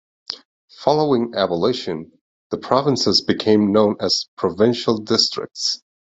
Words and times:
Following 0.79 1.35
abolition, 1.35 2.11
the 2.49 2.57
provinces 2.57 3.21
became 3.21 3.71
known 3.71 3.97
as 3.99 4.29
provincial 4.35 4.97
districts. 4.97 5.83